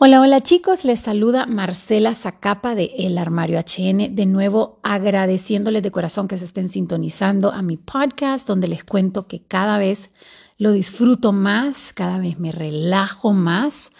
[0.00, 5.90] Hola, hola chicos, les saluda Marcela Zacapa de El Armario HN, de nuevo agradeciéndoles de
[5.90, 10.10] corazón que se estén sintonizando a mi podcast donde les cuento que cada vez
[10.56, 13.90] lo disfruto más, cada vez me relajo más.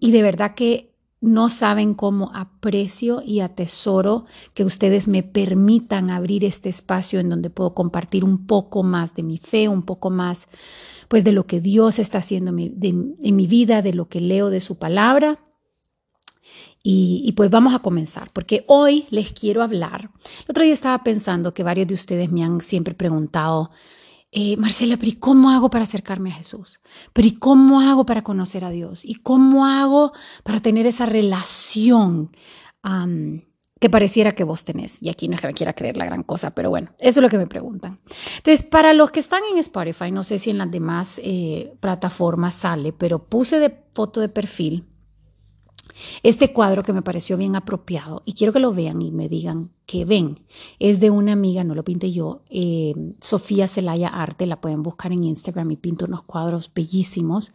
[0.00, 4.24] Y de verdad que no saben cómo aprecio y atesoro
[4.54, 9.24] que ustedes me permitan abrir este espacio en donde puedo compartir un poco más de
[9.24, 10.46] mi fe, un poco más
[11.08, 14.60] pues de lo que Dios está haciendo en mi, vida, de lo que leo de
[14.60, 15.38] su palabra.
[16.82, 20.10] Y, pues vamos a comenzar, porque hoy les quiero hablar.
[20.22, 23.72] El otro día estaba pensando que varios de ustedes me han siempre preguntado,
[24.30, 26.80] eh, Marcela, pero ¿y cómo hago para acercarme a Jesús?
[27.12, 29.04] ¿Pero y cómo hago para conocer a Dios?
[29.04, 30.12] ¿Y cómo hago
[30.44, 32.30] para tener esa relación?
[33.78, 35.02] Que pareciera que vos tenés.
[35.02, 37.22] Y aquí no es que me quiera creer la gran cosa, pero bueno, eso es
[37.22, 37.98] lo que me preguntan.
[38.38, 42.54] Entonces, para los que están en Spotify, no sé si en las demás eh, plataformas
[42.54, 44.86] sale, pero puse de foto de perfil
[46.22, 49.70] este cuadro que me pareció bien apropiado y quiero que lo vean y me digan
[49.86, 50.38] qué ven.
[50.78, 55.12] Es de una amiga, no lo pinté yo, eh, Sofía Celaya Arte, la pueden buscar
[55.12, 57.52] en Instagram y pinto unos cuadros bellísimos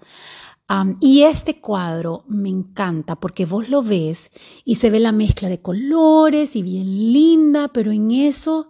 [1.00, 4.32] y este cuadro me encanta porque vos lo ves
[4.64, 8.70] y se ve la mezcla de colores y bien linda, pero en eso,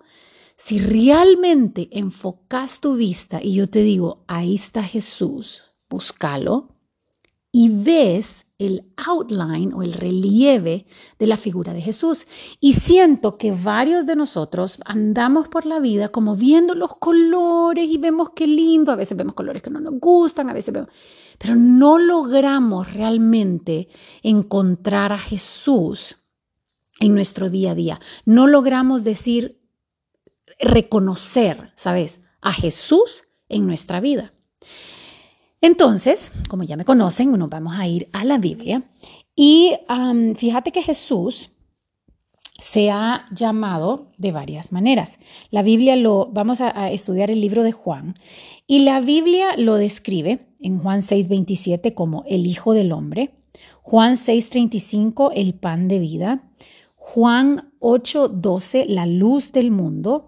[0.56, 6.70] si realmente enfocas tu vista y yo te digo, ahí está Jesús, búscalo
[7.52, 10.86] y ves el outline o el relieve
[11.20, 12.28] de la figura de Jesús.
[12.60, 17.98] Y siento que varios de nosotros andamos por la vida como viendo los colores y
[17.98, 20.90] vemos qué lindo, a veces vemos colores que no nos gustan, a veces vemos
[21.42, 23.88] pero no logramos realmente
[24.22, 26.17] encontrar a Jesús
[27.00, 28.00] en nuestro día a día.
[28.25, 29.59] No logramos decir,
[30.59, 32.22] reconocer, ¿sabes?
[32.42, 34.33] A Jesús en nuestra vida.
[35.61, 38.83] Entonces, como ya me conocen, nos vamos a ir a la Biblia
[39.36, 39.76] y
[40.36, 41.50] fíjate que Jesús
[42.59, 45.17] se ha llamado de varias maneras.
[45.50, 48.14] La Biblia lo, vamos a, estudiar el libro de Juan
[48.67, 53.36] y la Biblia lo describe en Juan 6:27 como el Hijo del Hombre,
[53.82, 56.49] Juan 6:35 el pan de vida,
[56.95, 60.27] Juan 8:12 la luz del mundo,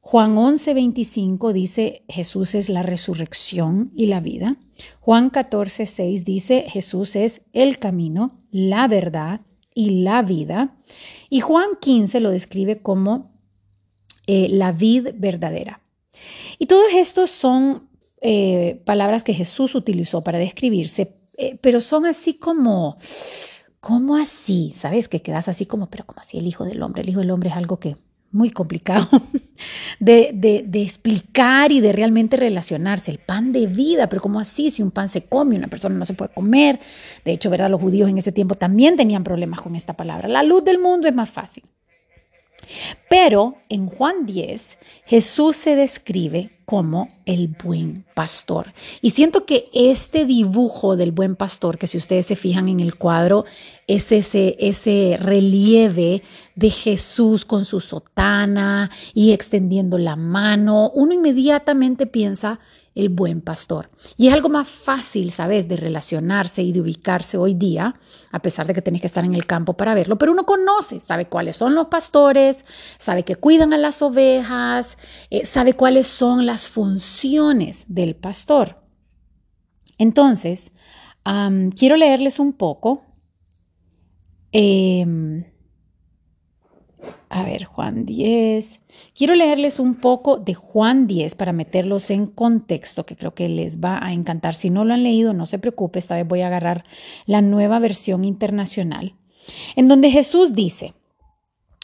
[0.00, 4.56] Juan 11:25 dice Jesús es la resurrección y la vida,
[5.00, 9.40] Juan 14:6 dice Jesús es el camino, la verdad
[9.74, 10.76] y la vida.
[11.28, 13.30] Y Juan 15 lo describe como
[14.26, 15.80] eh, la vid verdadera.
[16.58, 17.88] Y todos estos son
[18.20, 22.96] eh, palabras que Jesús utilizó para describirse, eh, pero son así como,
[23.80, 24.72] ¿cómo así?
[24.74, 25.08] ¿Sabes?
[25.08, 27.02] Que quedas así como, pero como así el Hijo del Hombre?
[27.02, 27.96] El Hijo del Hombre es algo que
[28.32, 29.08] muy complicado
[30.00, 33.10] de, de, explicar y de realmente relacionarse.
[33.10, 34.70] El pan de vida, pero ¿cómo así?
[34.70, 36.78] Si un pan se come, una persona no se puede comer.
[37.24, 37.70] De hecho, ¿verdad?
[37.70, 40.28] Los judíos en ese tiempo también tenían problemas con esta palabra.
[40.28, 41.64] La luz del mundo es más fácil.
[43.08, 48.72] Pero en Juan 10, Jesús se describe como el buen pastor.
[49.02, 52.94] Y siento que este dibujo del buen pastor, que si ustedes se fijan en el
[52.94, 53.44] cuadro,
[53.88, 56.22] es ese, ese relieve
[56.54, 62.60] de Jesús con su sotana y extendiendo la mano, uno inmediatamente piensa
[62.94, 63.90] el buen pastor.
[64.16, 67.94] Y es algo más fácil, ¿sabes?, de relacionarse y de ubicarse hoy día,
[68.32, 71.00] a pesar de que tenés que estar en el campo para verlo, pero uno conoce,
[71.00, 72.64] sabe cuáles son los pastores,
[72.98, 74.98] sabe que cuidan a las ovejas,
[75.30, 78.82] eh, sabe cuáles son las funciones del pastor.
[79.98, 80.72] Entonces,
[81.76, 83.04] quiero leerles un poco.
[84.52, 85.44] Em,
[87.32, 88.80] a ver, Juan 10.
[89.14, 93.78] Quiero leerles un poco de Juan 10 para meterlos en contexto, que creo que les
[93.78, 94.54] va a encantar.
[94.54, 96.84] Si no lo han leído, no se preocupe, esta vez voy a agarrar
[97.26, 99.14] la nueva versión internacional,
[99.76, 100.94] en donde Jesús dice,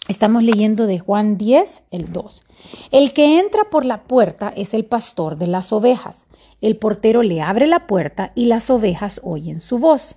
[0.09, 2.45] estamos leyendo de Juan 10, el 2,
[2.91, 6.27] el que entra por la puerta es el pastor de las ovejas.
[6.61, 10.17] El portero le abre la puerta y las ovejas oyen su voz.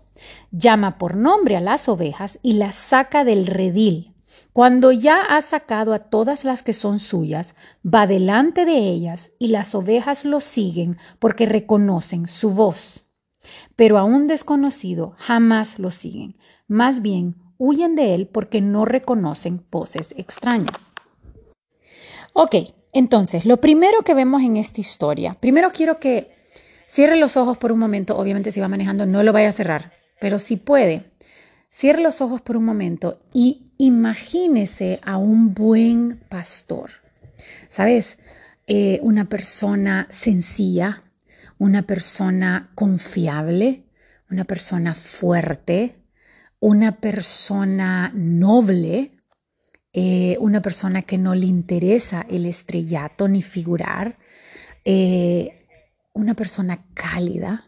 [0.51, 4.13] Llama por nombre a las ovejas y las saca del redil
[4.53, 7.53] cuando ya ha sacado a todas las que son suyas,
[7.85, 13.07] va delante de ellas y las ovejas lo siguen porque reconocen su voz.
[13.75, 16.37] Pero a un desconocido jamás lo siguen,
[16.67, 20.93] más bien huyen de él porque no reconocen voces extrañas.
[22.33, 22.55] Ok,
[22.93, 26.33] entonces, lo primero que vemos en esta historia, primero quiero que
[26.87, 29.93] cierre los ojos por un momento, obviamente si va manejando no lo vaya a cerrar,
[30.19, 31.11] pero si puede,
[31.69, 36.91] cierre los ojos por un momento y imagínese a un buen pastor.
[37.69, 38.17] ¿Sabes?
[38.67, 41.01] Eh, una persona sencilla,
[41.57, 43.85] una persona confiable,
[44.29, 45.95] una persona fuerte,
[46.59, 49.17] una persona noble,
[49.93, 54.19] eh, una persona que no le interesa el estrellato ni figurar,
[54.83, 55.65] eh,
[56.13, 57.65] una persona cálida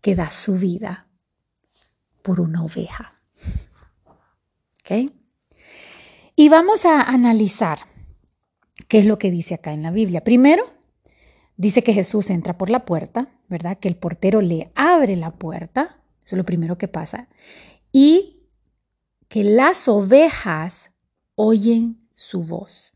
[0.00, 1.08] que da su vida
[2.22, 3.10] por una oveja.
[6.36, 7.78] Y vamos a analizar
[8.88, 10.24] qué es lo que dice acá en la Biblia.
[10.24, 10.64] Primero,
[11.56, 13.78] dice que Jesús entra por la puerta, ¿verdad?
[13.78, 17.28] Que el portero le abre la puerta, eso es lo primero que pasa,
[17.92, 18.46] y
[19.28, 20.90] que las ovejas
[21.34, 22.94] oyen su voz.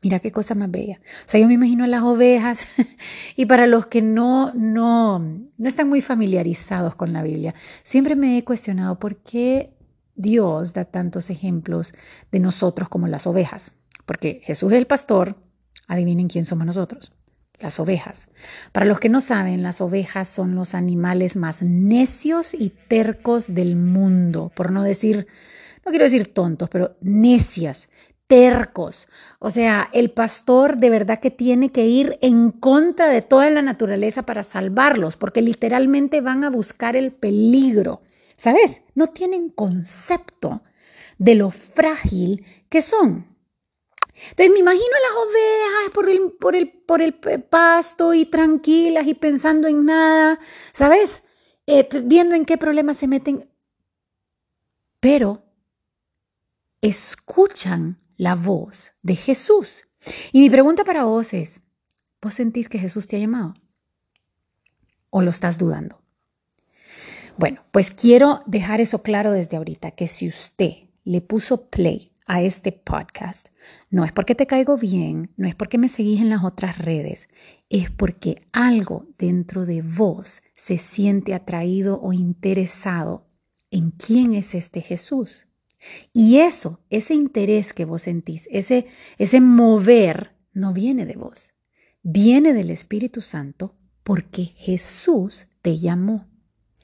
[0.00, 1.00] Mira qué cosa más bella.
[1.02, 2.68] O sea, yo me imagino a las ovejas
[3.36, 8.38] y para los que no, no, no están muy familiarizados con la Biblia, siempre me
[8.38, 9.77] he cuestionado por qué
[10.18, 11.92] Dios da tantos ejemplos
[12.30, 13.72] de nosotros como las ovejas.
[14.04, 15.36] Porque Jesús es el pastor,
[15.86, 17.12] adivinen quién somos nosotros,
[17.58, 18.28] las ovejas.
[18.72, 23.76] Para los que no saben, las ovejas son los animales más necios y tercos del
[23.76, 25.26] mundo, por no decir,
[25.86, 27.88] no quiero decir tontos, pero necias,
[28.26, 29.08] tercos.
[29.40, 33.62] O sea, el pastor de verdad que tiene que ir en contra de toda la
[33.62, 38.02] naturaleza para salvarlos, porque literalmente van a buscar el peligro.
[38.38, 38.82] ¿Sabes?
[38.94, 40.62] No tienen concepto
[41.18, 43.36] de lo frágil que son.
[44.30, 49.08] Entonces me imagino a las ovejas por el, por el, por el pasto y tranquilas
[49.08, 50.38] y pensando en nada,
[50.72, 51.24] ¿sabes?
[51.66, 53.50] Eh, viendo en qué problemas se meten.
[55.00, 55.42] Pero
[56.80, 59.84] escuchan la voz de Jesús.
[60.32, 61.60] Y mi pregunta para vos es,
[62.22, 63.54] ¿vos sentís que Jesús te ha llamado?
[65.10, 66.00] ¿O lo estás dudando?
[67.38, 70.72] Bueno, pues quiero dejar eso claro desde ahorita, que si usted
[71.04, 73.50] le puso play a este podcast,
[73.90, 77.28] no es porque te caigo bien, no es porque me seguís en las otras redes,
[77.68, 83.28] es porque algo dentro de vos se siente atraído o interesado
[83.70, 85.46] en quién es este Jesús.
[86.12, 88.86] Y eso, ese interés que vos sentís, ese,
[89.16, 91.54] ese mover, no viene de vos,
[92.02, 96.26] viene del Espíritu Santo porque Jesús te llamó.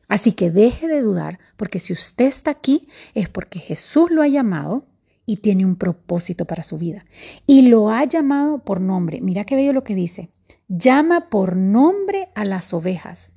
[0.09, 4.29] Así que deje de dudar, porque si usted está aquí es porque Jesús lo ha
[4.29, 4.87] llamado
[5.27, 7.05] y tiene un propósito para su vida.
[7.47, 9.21] Y lo ha llamado por nombre.
[9.21, 10.31] Mira qué bello lo que dice.
[10.69, 13.31] Llama por nombre a las ovejas.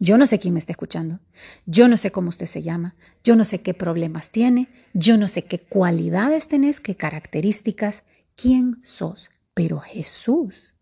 [0.00, 1.20] Yo no sé quién me está escuchando.
[1.66, 2.94] Yo no sé cómo usted se llama.
[3.24, 4.68] Yo no sé qué problemas tiene.
[4.94, 8.04] Yo no sé qué cualidades tenés, qué características,
[8.36, 9.30] quién sos.
[9.54, 10.74] Pero Jesús,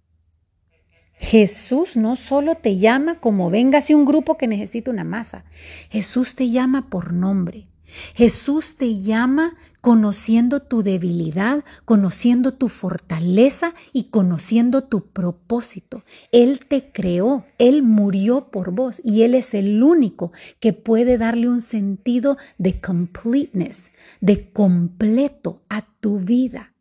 [1.19, 5.45] Jesús no solo te llama como si un grupo que necesita una masa.
[5.91, 7.67] Jesús te llama por nombre.
[8.15, 16.03] Jesús te llama conociendo tu debilidad, conociendo tu fortaleza y conociendo tu propósito.
[16.33, 21.49] Él te creó, Él murió por vos y Él es el único que puede darle
[21.49, 26.73] un sentido de completeness, de completo a tu vida.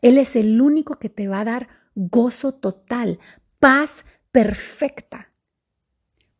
[0.00, 3.18] Él es el único que te va a dar gozo total,
[3.58, 5.28] paz perfecta,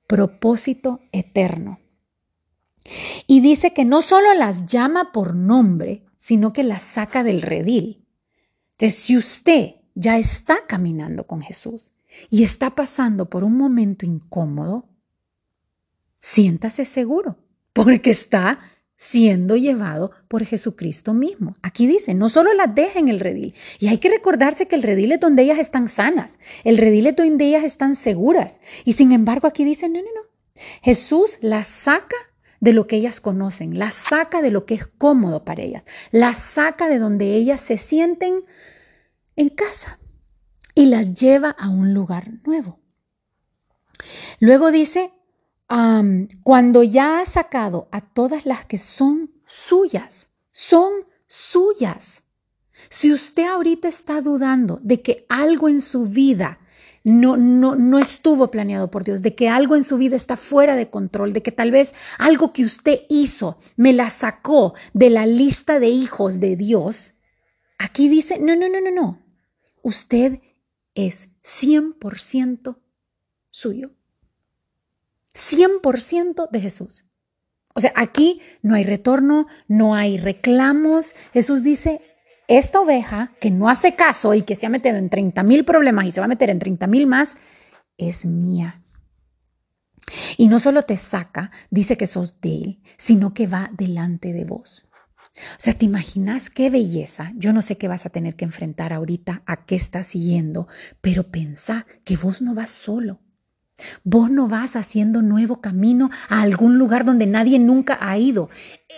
[0.07, 1.81] propósito eterno.
[3.27, 8.07] Y dice que no solo las llama por nombre, sino que las saca del redil.
[8.73, 11.93] Entonces, si usted ya está caminando con Jesús
[12.31, 14.89] y está pasando por un momento incómodo,
[16.21, 17.39] siéntase seguro,
[17.73, 18.61] porque está
[18.99, 21.55] siendo llevado por Jesucristo mismo.
[21.63, 24.83] Aquí dice, no solo las deja en el redil, y hay que recordarse que el
[24.83, 29.13] redil es donde ellas están sanas, el redil es donde ellas están seguras, y sin
[29.13, 32.17] embargo aquí dice, no, no, no, Jesús las saca
[32.59, 36.35] de lo que ellas conocen, la saca de lo que es cómodo para ellas, la
[36.35, 38.43] saca de donde ellas se sienten
[39.37, 40.01] en casa
[40.75, 42.81] y las lleva a un lugar nuevo.
[44.41, 45.13] Luego dice,
[45.69, 50.93] cuando ya ha sacado a todas las que son suyas, son
[51.27, 52.23] suyas.
[52.89, 56.59] Si usted ahorita está dudando de que algo en su vida
[57.05, 60.75] no, no, no estuvo planeado por Dios, de que algo en su vida está fuera
[60.75, 65.27] de control, de que tal vez algo que usted hizo me la sacó de la
[65.27, 67.15] lista de hijos de Dios,
[67.79, 69.23] aquí dice, no, no, no, no, no,
[69.83, 70.41] usted
[70.95, 72.79] es 100%
[73.51, 73.98] suyo.
[75.35, 77.05] 100% de Jesús.
[77.75, 81.15] O sea, aquí no hay retorno, no hay reclamos.
[81.33, 82.01] Jesús dice,
[82.49, 86.07] esta oveja que no hace caso y que se ha metido en 30 mil problemas
[86.07, 87.37] y se va a meter en 30 mil más,
[87.97, 88.83] es mía.
[90.37, 94.45] Y no solo te saca, dice que sos de él, sino que va delante de
[94.45, 94.87] vos.
[95.37, 97.31] O sea, ¿te imaginas qué belleza?
[97.37, 100.69] Yo no sé qué vas a tener que enfrentar ahorita, a qué estás siguiendo,
[101.01, 103.21] pero pensá que vos no vas solo.
[104.05, 108.51] Vos no vas haciendo nuevo camino a algún lugar donde nadie nunca ha ido.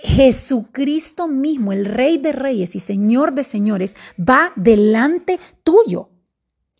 [0.02, 6.10] Jesucristo mismo, el Rey de Reyes y Señor de Señores, va delante tuyo.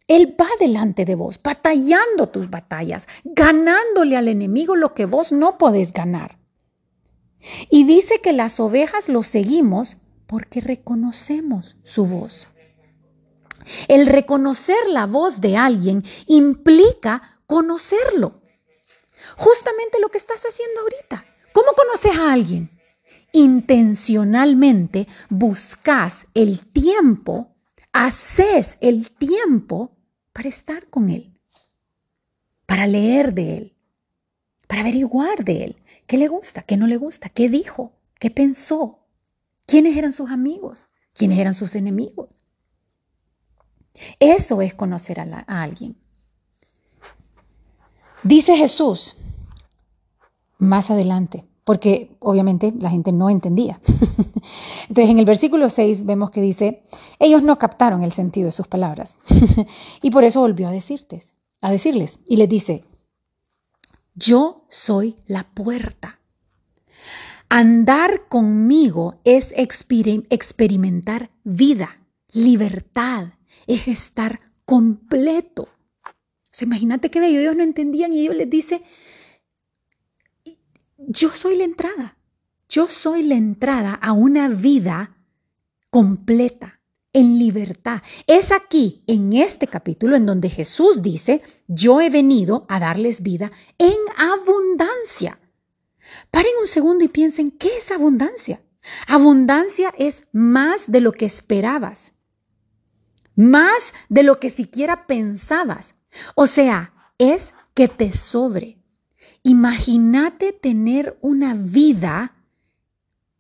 [0.09, 5.57] Él va delante de vos, batallando tus batallas, ganándole al enemigo lo que vos no
[5.57, 6.39] podés ganar.
[7.71, 12.49] Y dice que las ovejas lo seguimos porque reconocemos su voz.
[13.89, 18.41] El reconocer la voz de alguien implica conocerlo.
[19.37, 21.27] Justamente lo que estás haciendo ahorita.
[21.53, 22.71] ¿Cómo conoces a alguien?
[23.33, 27.57] Intencionalmente buscas el tiempo,
[27.93, 29.97] haces el tiempo
[30.33, 31.41] para estar con él,
[32.67, 33.77] para leer de él,
[34.69, 39.09] para averiguar de él, qué le gusta, qué no le gusta, qué dijo, qué pensó,
[39.67, 42.29] quiénes eran sus amigos, quiénes eran sus enemigos.
[44.21, 46.00] Eso es conocer a, a alguien.
[48.23, 49.17] Dice Jesús
[50.59, 53.81] más adelante, porque obviamente la gente no entendía.
[54.89, 56.83] Entonces en el versículo 6 vemos que dice,
[57.19, 59.17] ellos no captaron el sentido de sus palabras.
[60.03, 62.85] y por eso volvió a decirles, a decirles y les dice,
[64.15, 66.21] yo soy la puerta.
[67.49, 72.01] Andar conmigo es experimentar vida,
[72.33, 73.29] libertad,
[73.67, 75.69] es estar completo
[76.61, 78.83] imagínate qué bello, ellos no entendían y ellos les dice,
[80.97, 82.19] yo soy la entrada,
[82.69, 85.17] yo soy la entrada a una vida
[85.91, 86.81] completa,
[87.13, 88.03] en libertad.
[88.27, 93.51] Es aquí, en este capítulo, en donde Jesús dice, yo he venido a darles vida
[93.79, 95.41] en abundancia.
[96.31, 98.63] Paren un segundo y piensen, ¿qué es abundancia?
[99.09, 102.15] Abundancia es más de lo que esperabas,
[103.35, 105.95] más de lo que siquiera pensabas,
[106.35, 108.79] o sea, es que te sobre.
[109.43, 112.35] Imagínate tener una vida,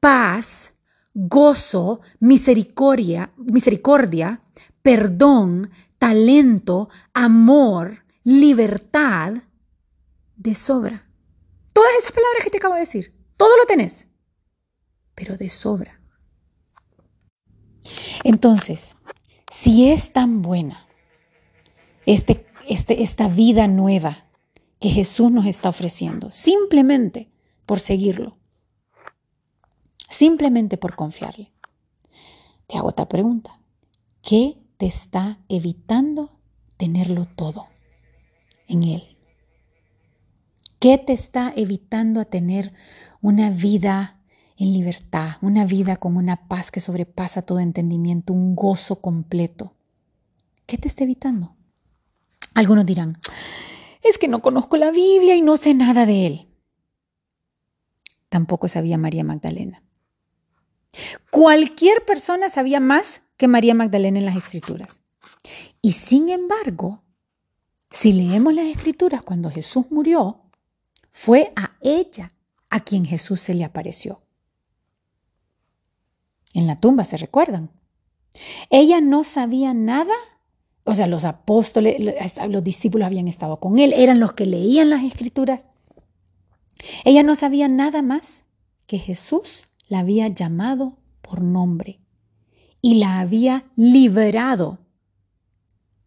[0.00, 0.72] paz,
[1.14, 4.40] gozo, misericordia, misericordia,
[4.82, 9.34] perdón, talento, amor, libertad
[10.36, 11.06] de sobra.
[11.72, 14.06] Todas esas palabras que te acabo de decir, todo lo tenés,
[15.14, 16.00] pero de sobra.
[18.24, 18.96] Entonces,
[19.50, 20.86] si es tan buena
[22.06, 24.26] este este, esta vida nueva
[24.78, 27.28] que Jesús nos está ofreciendo, simplemente
[27.66, 28.38] por seguirlo,
[30.08, 31.52] simplemente por confiarle.
[32.68, 33.60] Te hago otra pregunta.
[34.22, 36.38] ¿Qué te está evitando
[36.76, 37.66] tenerlo todo
[38.68, 39.16] en Él?
[40.78, 42.72] ¿Qué te está evitando a tener
[43.20, 44.22] una vida
[44.56, 49.74] en libertad, una vida con una paz que sobrepasa todo entendimiento, un gozo completo?
[50.66, 51.56] ¿Qué te está evitando?
[52.54, 53.18] Algunos dirán,
[54.02, 56.46] es que no conozco la Biblia y no sé nada de él.
[58.28, 59.82] Tampoco sabía María Magdalena.
[61.30, 65.02] Cualquier persona sabía más que María Magdalena en las escrituras.
[65.82, 67.02] Y sin embargo,
[67.90, 70.42] si leemos las escrituras cuando Jesús murió,
[71.10, 72.32] fue a ella
[72.70, 74.22] a quien Jesús se le apareció.
[76.54, 77.70] En la tumba, ¿se recuerdan?
[78.70, 80.14] Ella no sabía nada
[80.84, 81.96] o sea, los apóstoles,
[82.48, 85.66] los discípulos habían estado con él, eran los que leían las escrituras.
[87.04, 88.44] Ella no sabía nada más
[88.86, 92.00] que Jesús la había llamado por nombre
[92.80, 94.78] y la había liberado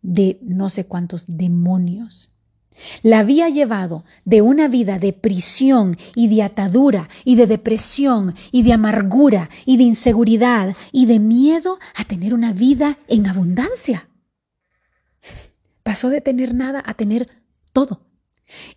[0.02, 2.32] de no sé cuántos demonios.
[3.04, 8.64] La había llevado de una vida de prisión y de atadura y de depresión y
[8.64, 14.10] de amargura y de inseguridad y de miedo a tener una vida en abundancia.
[15.84, 17.30] Pasó de tener nada a tener
[17.72, 18.06] todo.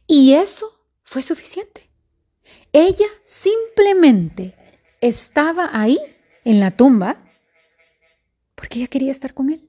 [0.06, 1.88] Y eso fue suficiente.
[2.72, 4.54] Ella simplemente
[5.00, 5.98] estaba ahí
[6.44, 7.16] en la tumba
[8.54, 9.68] porque ella quería estar con él.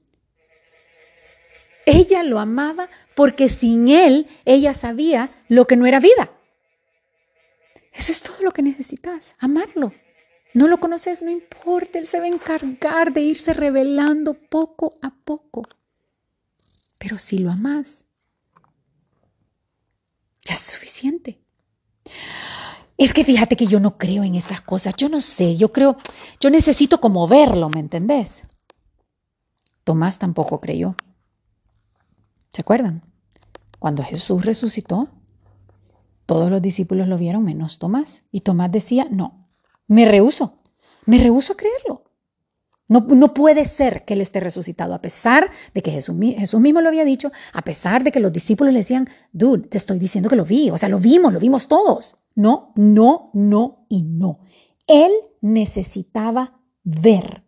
[1.86, 6.30] Ella lo amaba porque sin él ella sabía lo que no era vida.
[7.92, 9.92] Eso es todo lo que necesitas, amarlo.
[10.54, 15.10] No lo conoces, no importa, él se va a encargar de irse revelando poco a
[15.10, 15.66] poco.
[16.98, 18.06] Pero si lo amas,
[20.44, 21.40] ya es suficiente.
[22.96, 24.94] Es que fíjate que yo no creo en esas cosas.
[24.96, 25.96] Yo no sé, yo creo,
[26.40, 28.42] yo necesito como verlo, ¿me entendés?
[29.84, 30.96] Tomás tampoco creyó.
[32.50, 33.02] ¿Se acuerdan?
[33.78, 35.08] Cuando Jesús resucitó,
[36.26, 38.24] todos los discípulos lo vieron menos Tomás.
[38.32, 39.48] Y Tomás decía, no,
[39.86, 40.60] me rehuso,
[41.06, 42.07] me rehuso a creerlo.
[42.88, 46.88] No, puede ser que Él esté resucitado, a pesar de que Jesús, Jesús, mismo lo
[46.88, 50.36] había dicho, a pesar de que los discípulos le decían, dude, te estoy diciendo que
[50.36, 52.16] lo vi, o sea, lo vimos, lo vimos todos.
[52.34, 54.40] No, no, no y no.
[54.86, 57.44] Él necesitaba ver.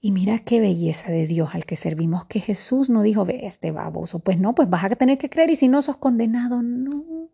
[0.00, 3.72] Y mira qué belleza de Dios al que servimos, que Jesús no dijo, ve este
[3.72, 7.30] baboso, pues no, pues vas a tener que creer y si no sos condenado, no,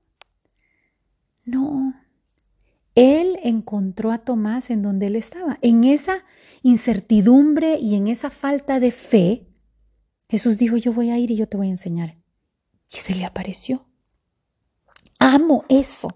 [1.47, 2.06] no.
[2.97, 6.25] Él encontró a Tomás en donde él estaba, en esa
[6.63, 9.47] incertidumbre y en esa falta de fe.
[10.29, 12.17] Jesús dijo, yo voy a ir y yo te voy a enseñar.
[12.91, 13.87] Y se le apareció.
[15.19, 16.09] Amo eso,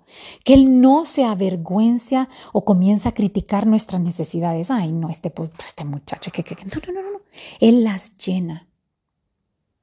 [0.42, 4.70] que Él no se avergüenza o comienza a criticar nuestras necesidades.
[4.70, 7.18] Ay, no, este, pues, este muchacho, que, que, no, no, no, no.
[7.60, 8.68] Él las llena.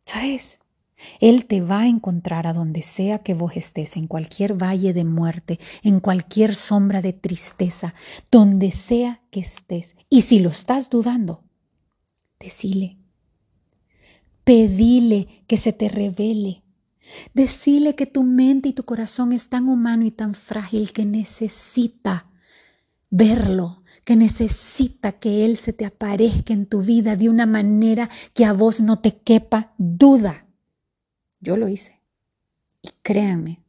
[0.05, 0.59] ¿Sabes?
[1.19, 5.03] Él te va a encontrar a donde sea que vos estés, en cualquier valle de
[5.03, 7.93] muerte, en cualquier sombra de tristeza,
[8.31, 9.95] donde sea que estés.
[10.09, 11.43] Y si lo estás dudando,
[12.39, 12.97] decile,
[14.43, 16.63] pedile que se te revele.
[17.33, 22.29] Decile que tu mente y tu corazón es tan humano y tan frágil que necesita
[23.09, 28.43] verlo, que necesita que Él se te aparezca en tu vida de una manera que
[28.43, 30.46] a vos no te quepa duda.
[31.39, 32.01] Yo lo hice.
[32.81, 33.63] Y créanme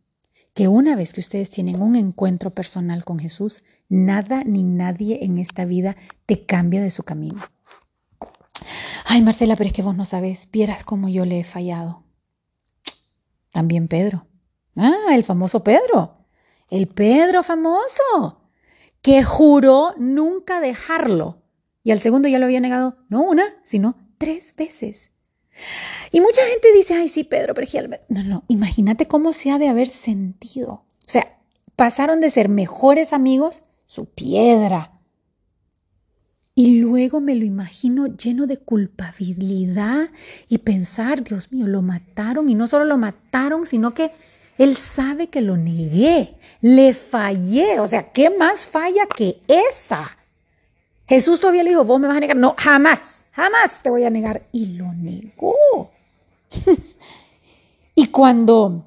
[0.55, 5.39] que una vez que ustedes tienen un encuentro personal con Jesús, nada ni nadie en
[5.39, 5.97] esta vida
[6.27, 7.43] te cambia de su camino.
[9.07, 12.05] Ay, Marcela, pero es que vos no sabes, vieras cómo yo le he fallado.
[13.51, 14.27] También Pedro.
[14.77, 16.27] Ah, el famoso Pedro.
[16.71, 18.43] El Pedro famoso,
[19.01, 21.43] que juró nunca dejarlo.
[21.83, 25.13] Y al segundo ya lo había negado, no una, sino tres veces.
[26.13, 27.67] Y mucha gente dice, ay, sí, Pedro, pero
[28.09, 30.73] no, no, imagínate cómo se ha de haber sentido.
[30.73, 31.39] O sea,
[31.77, 34.93] pasaron de ser mejores amigos, su piedra.
[36.55, 40.09] Y luego me lo imagino lleno de culpabilidad
[40.49, 44.11] y pensar, Dios mío, lo mataron y no solo lo mataron, sino que
[44.59, 47.79] él sabe que lo negué, le fallé.
[47.79, 50.19] O sea, ¿qué más falla que esa?
[51.09, 52.37] Jesús todavía le dijo, vos me vas a negar.
[52.37, 54.47] No, jamás, jamás te voy a negar.
[54.53, 55.91] Y lo negó.
[57.95, 58.85] y cuando,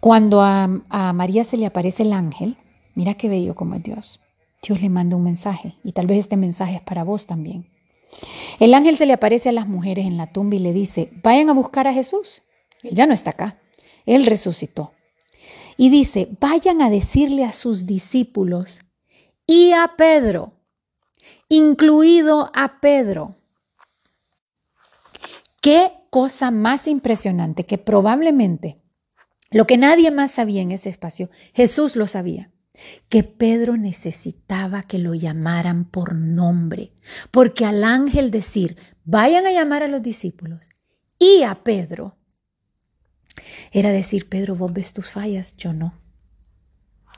[0.00, 2.56] cuando a, a, María se le aparece el ángel,
[2.94, 4.20] mira qué bello como es Dios.
[4.62, 7.68] Dios le manda un mensaje y tal vez este mensaje es para vos también.
[8.58, 11.50] El ángel se le aparece a las mujeres en la tumba y le dice, vayan
[11.50, 12.42] a buscar a Jesús.
[12.82, 13.60] Él ya no está acá.
[14.06, 14.92] Él resucitó.
[15.76, 18.80] Y dice, vayan a decirle a sus discípulos
[19.46, 20.52] y a Pedro
[21.48, 23.36] incluido a Pedro.
[25.60, 28.82] Qué cosa más impresionante que probablemente
[29.50, 32.50] lo que nadie más sabía en ese espacio, Jesús lo sabía,
[33.08, 36.92] que Pedro necesitaba que lo llamaran por nombre,
[37.30, 40.70] porque al ángel decir, vayan a llamar a los discípulos
[41.18, 42.16] y a Pedro,
[43.72, 46.00] era decir, Pedro, vos ves tus fallas, yo no,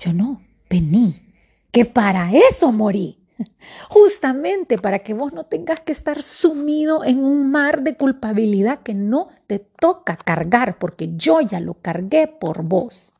[0.00, 1.34] yo no, vení,
[1.70, 3.23] que para eso morí.
[3.88, 8.94] Justamente para que vos no tengas que estar sumido en un mar de culpabilidad que
[8.94, 13.12] no te toca cargar, porque yo ya lo cargué por vos.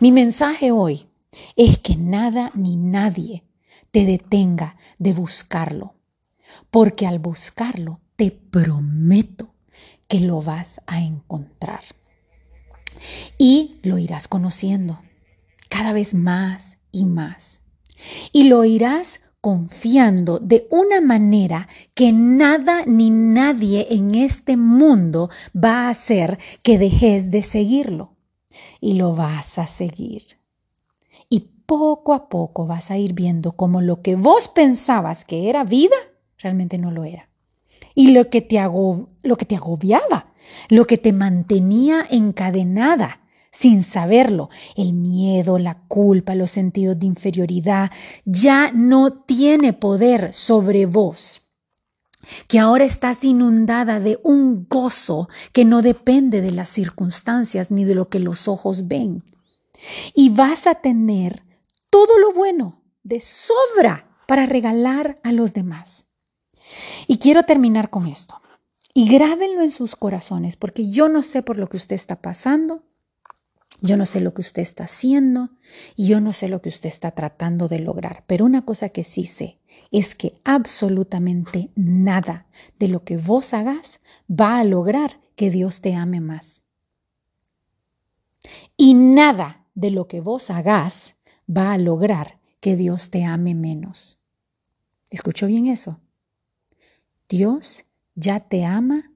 [0.00, 1.08] Mi mensaje hoy
[1.56, 3.44] es que nada ni nadie
[3.90, 5.94] te detenga de buscarlo,
[6.70, 9.54] porque al buscarlo te prometo
[10.08, 11.82] que lo vas a encontrar.
[13.38, 15.00] Y lo irás conociendo
[15.68, 17.61] cada vez más y más
[18.32, 25.86] y lo irás confiando de una manera que nada ni nadie en este mundo va
[25.86, 28.16] a hacer que dejes de seguirlo.
[28.80, 30.22] Y lo vas a seguir.
[31.28, 35.64] Y poco a poco vas a ir viendo cómo lo que vos pensabas que era
[35.64, 35.96] vida,
[36.38, 37.28] realmente no lo era.
[37.94, 40.32] Y lo que te, lo que te agobiaba,
[40.68, 43.21] lo que te mantenía encadenada,
[43.52, 44.48] sin saberlo.
[44.74, 47.92] El miedo, la culpa, los sentidos de inferioridad
[48.24, 51.42] ya no tiene poder sobre vos
[52.46, 57.94] que ahora estás inundada de un gozo que no depende de las circunstancias ni de
[57.94, 59.24] lo que los ojos ven.
[60.14, 61.42] Y vas a tener
[61.90, 66.06] todo lo bueno de sobra para regalar a los demás.
[67.06, 68.40] Y quiero terminar con esto.
[68.94, 72.84] Y grábenlo en sus corazones, porque yo no sé por lo que usted está pasando,
[73.82, 75.50] yo no sé lo que usted está haciendo
[75.96, 79.02] y yo no sé lo que usted está tratando de lograr, pero una cosa que
[79.02, 79.58] sí sé
[79.90, 82.46] es que absolutamente nada
[82.78, 86.62] de lo que vos hagas va a lograr que Dios te ame más.
[88.76, 91.16] Y nada de lo que vos hagas
[91.50, 94.20] va a lograr que Dios te ame menos.
[95.10, 96.00] ¿Escuchó bien eso?
[97.28, 99.12] Dios ya te ama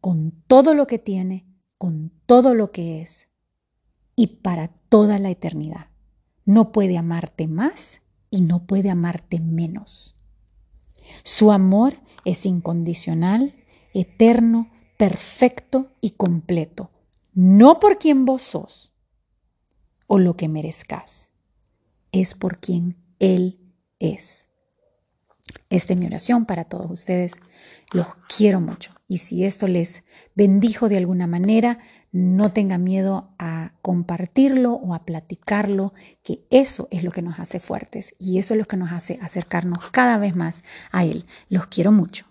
[0.00, 3.29] con todo lo que tiene, con todo lo que es
[4.20, 5.86] y para toda la eternidad.
[6.44, 10.14] No puede amarte más y no puede amarte menos.
[11.22, 13.54] Su amor es incondicional,
[13.94, 16.90] eterno, perfecto y completo,
[17.32, 18.92] no por quien vos sos
[20.06, 21.30] o lo que merezcas,
[22.12, 23.58] es por quien Él
[24.00, 24.49] es.
[25.68, 27.34] Esta es mi oración para todos ustedes.
[27.92, 28.92] Los quiero mucho.
[29.08, 31.78] Y si esto les bendijo de alguna manera,
[32.12, 37.58] no tenga miedo a compartirlo o a platicarlo, que eso es lo que nos hace
[37.60, 41.24] fuertes y eso es lo que nos hace acercarnos cada vez más a Él.
[41.48, 42.26] Los quiero mucho.